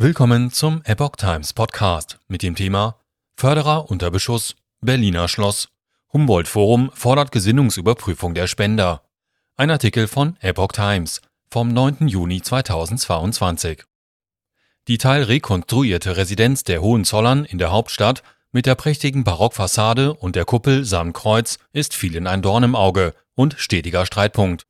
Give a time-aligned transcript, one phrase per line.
[0.00, 3.00] Willkommen zum Epoch Times Podcast mit dem Thema
[3.34, 5.70] Förderer unter Beschuss, Berliner Schloss,
[6.12, 9.02] Humboldt Forum fordert Gesinnungsüberprüfung der Spender.
[9.56, 12.06] Ein Artikel von Epoch Times vom 9.
[12.06, 13.82] Juni 2022.
[14.86, 18.22] Die teilrekonstruierte Residenz der Hohenzollern in der Hauptstadt
[18.52, 23.16] mit der prächtigen Barockfassade und der Kuppel samt Kreuz ist vielen ein Dorn im Auge
[23.34, 24.64] und stetiger Streitpunkt.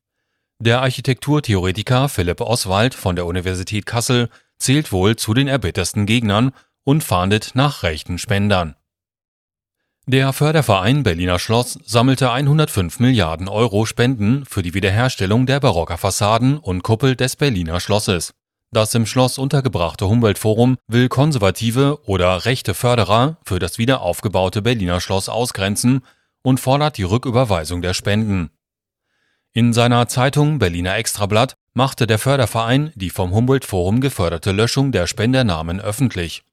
[0.58, 6.52] Der Architekturtheoretiker Philipp Oswald von der Universität Kassel zählt wohl zu den erbittersten Gegnern
[6.84, 8.74] und fahndet nach rechten Spendern.
[10.06, 16.56] Der Förderverein Berliner Schloss sammelte 105 Milliarden Euro Spenden für die Wiederherstellung der barocker Fassaden
[16.56, 18.32] und Kuppel des Berliner Schlosses.
[18.70, 25.28] Das im Schloss untergebrachte Humboldt-Forum will konservative oder rechte Förderer für das wiederaufgebaute Berliner Schloss
[25.28, 26.00] ausgrenzen
[26.42, 28.50] und fordert die Rücküberweisung der Spenden.
[29.58, 35.80] In seiner Zeitung Berliner Extrablatt machte der Förderverein die vom Humboldt-Forum geförderte Löschung der Spendernamen
[35.80, 36.44] öffentlich.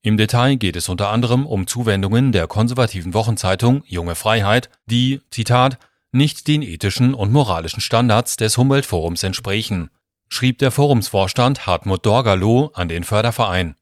[0.00, 5.78] Im Detail geht es unter anderem um Zuwendungen der konservativen Wochenzeitung Junge Freiheit, die, Zitat,
[6.12, 9.90] nicht den ethischen und moralischen Standards des Humboldt-Forums entsprechen,
[10.28, 13.74] schrieb der Forumsvorstand Hartmut Dorgalow an den Förderverein.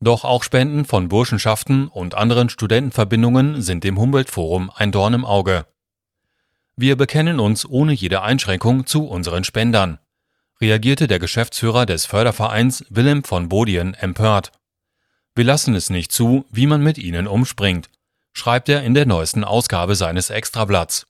[0.00, 5.66] Doch auch Spenden von Burschenschaften und anderen Studentenverbindungen sind dem Humboldt-Forum ein Dorn im Auge.
[6.82, 9.98] Wir bekennen uns ohne jede Einschränkung zu unseren Spendern,
[10.62, 14.50] reagierte der Geschäftsführer des Fördervereins Willem von Bodien empört.
[15.34, 17.90] Wir lassen es nicht zu, wie man mit ihnen umspringt,
[18.32, 21.06] schreibt er in der neuesten Ausgabe seines Extrablatts.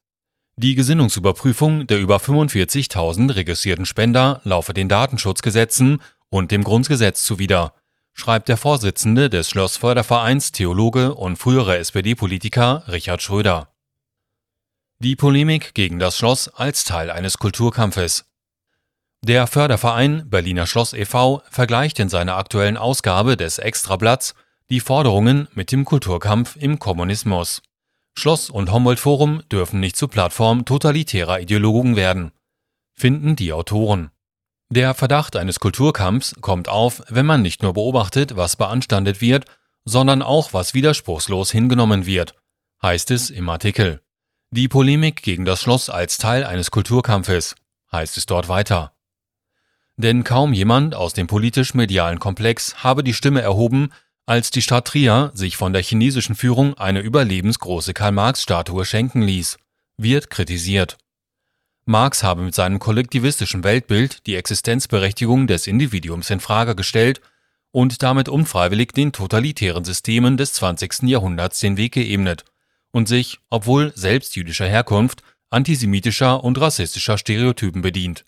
[0.56, 7.74] Die Gesinnungsüberprüfung der über 45.000 registrierten Spender laufe den Datenschutzgesetzen und dem Grundgesetz zuwider,
[8.12, 13.69] schreibt der Vorsitzende des Schlossfördervereins Theologe und frühere SPD-Politiker Richard Schröder.
[15.02, 18.26] Die Polemik gegen das Schloss als Teil eines Kulturkampfes.
[19.24, 21.42] Der Förderverein Berliner Schloss e.V.
[21.50, 24.34] vergleicht in seiner aktuellen Ausgabe des Extrablatts
[24.68, 27.62] die Forderungen mit dem Kulturkampf im Kommunismus.
[28.14, 32.32] Schloss und Humboldt Forum dürfen nicht zur Plattform totalitärer Ideologen werden,
[32.92, 34.10] finden die Autoren.
[34.68, 39.46] Der Verdacht eines Kulturkampfs kommt auf, wenn man nicht nur beobachtet, was beanstandet wird,
[39.86, 42.34] sondern auch, was widerspruchslos hingenommen wird,
[42.82, 44.02] heißt es im Artikel.
[44.52, 47.54] Die Polemik gegen das Schloss als Teil eines Kulturkampfes,
[47.92, 48.92] heißt es dort weiter.
[49.96, 53.92] Denn kaum jemand aus dem politisch-medialen Komplex habe die Stimme erhoben,
[54.26, 59.56] als die Stadt Trier sich von der chinesischen Führung eine überlebensgroße Karl-Marx-Statue schenken ließ,
[59.98, 60.98] wird kritisiert.
[61.84, 67.20] Marx habe mit seinem kollektivistischen Weltbild die Existenzberechtigung des Individuums in Frage gestellt
[67.70, 71.02] und damit unfreiwillig den totalitären Systemen des 20.
[71.04, 72.44] Jahrhunderts den Weg geebnet
[72.92, 78.24] und sich, obwohl selbst jüdischer Herkunft, antisemitischer und rassistischer Stereotypen bedient.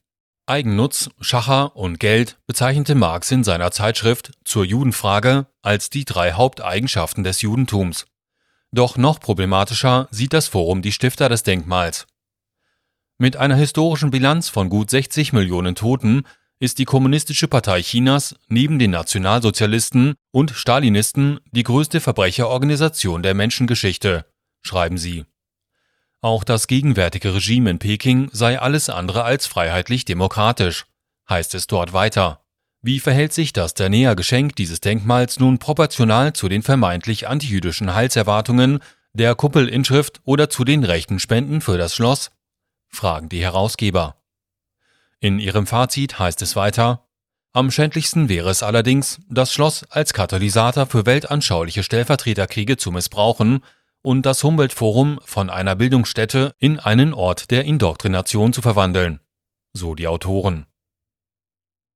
[0.46, 7.22] Eigennutz, Schacher und Geld bezeichnete Marx in seiner Zeitschrift zur Judenfrage als die drei Haupteigenschaften
[7.22, 8.06] des Judentums.
[8.72, 12.06] Doch noch problematischer sieht das Forum die Stifter des Denkmals.
[13.18, 16.24] Mit einer historischen Bilanz von gut 60 Millionen Toten
[16.58, 24.26] ist die Kommunistische Partei Chinas neben den Nationalsozialisten und Stalinisten die größte Verbrecherorganisation der Menschengeschichte
[24.62, 25.26] schreiben sie.
[26.20, 30.86] Auch das gegenwärtige Regime in Peking sei alles andere als freiheitlich demokratisch,
[31.28, 32.44] heißt es dort weiter.
[32.80, 38.80] Wie verhält sich das der Nähergeschenk dieses Denkmals nun proportional zu den vermeintlich antijüdischen Heilserwartungen
[39.12, 42.30] der Kuppelinschrift oder zu den rechten Spenden für das Schloss?
[42.88, 44.16] fragen die Herausgeber.
[45.20, 47.06] In ihrem Fazit heißt es weiter,
[47.52, 53.62] am schändlichsten wäre es allerdings, das Schloss als Katalysator für weltanschauliche Stellvertreterkriege zu missbrauchen,
[54.02, 59.20] und das Humboldt-Forum von einer Bildungsstätte in einen Ort der Indoktrination zu verwandeln,
[59.72, 60.66] so die Autoren